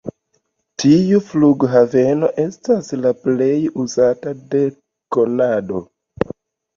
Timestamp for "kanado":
5.17-5.83